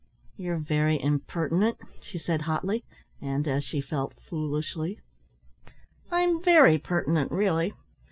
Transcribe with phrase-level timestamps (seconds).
[0.35, 2.83] "You're very impertinent!" she said hotly
[3.21, 4.99] and, as she felt, foolishly.
[6.09, 7.75] "I'm very pertinent, really.